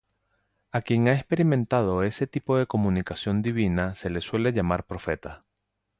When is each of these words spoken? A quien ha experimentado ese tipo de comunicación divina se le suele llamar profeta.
A 0.71 0.81
quien 0.81 1.07
ha 1.09 1.13
experimentado 1.13 2.01
ese 2.01 2.25
tipo 2.25 2.57
de 2.57 2.65
comunicación 2.65 3.43
divina 3.43 3.93
se 3.93 4.09
le 4.09 4.21
suele 4.21 4.51
llamar 4.51 4.83
profeta. 4.87 5.45